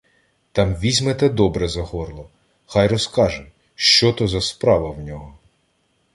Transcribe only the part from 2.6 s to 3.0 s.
хай